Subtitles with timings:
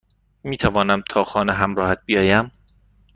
[0.43, 2.51] میتوانم تا خانه همراهت بیایم؟